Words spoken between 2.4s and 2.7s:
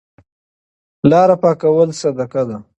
ده.